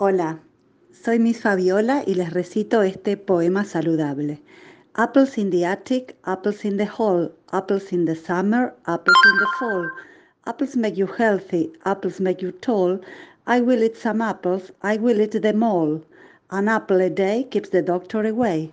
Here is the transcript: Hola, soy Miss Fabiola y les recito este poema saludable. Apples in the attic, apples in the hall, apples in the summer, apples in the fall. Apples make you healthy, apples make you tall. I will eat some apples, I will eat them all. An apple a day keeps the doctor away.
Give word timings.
Hola, 0.00 0.38
soy 0.92 1.18
Miss 1.18 1.40
Fabiola 1.40 2.04
y 2.06 2.14
les 2.14 2.32
recito 2.32 2.82
este 2.82 3.16
poema 3.16 3.64
saludable. 3.64 4.40
Apples 4.94 5.36
in 5.38 5.50
the 5.50 5.64
attic, 5.64 6.16
apples 6.24 6.64
in 6.64 6.76
the 6.76 6.86
hall, 6.86 7.32
apples 7.50 7.92
in 7.92 8.04
the 8.04 8.14
summer, 8.14 8.76
apples 8.86 9.16
in 9.24 9.38
the 9.40 9.46
fall. 9.58 9.90
Apples 10.46 10.76
make 10.76 10.96
you 10.96 11.08
healthy, 11.08 11.72
apples 11.84 12.20
make 12.20 12.40
you 12.40 12.52
tall. 12.52 13.00
I 13.48 13.60
will 13.60 13.82
eat 13.82 13.96
some 13.96 14.22
apples, 14.22 14.70
I 14.84 14.98
will 14.98 15.20
eat 15.20 15.42
them 15.42 15.64
all. 15.64 16.00
An 16.52 16.68
apple 16.68 17.00
a 17.00 17.10
day 17.10 17.48
keeps 17.50 17.70
the 17.70 17.82
doctor 17.82 18.24
away. 18.24 18.70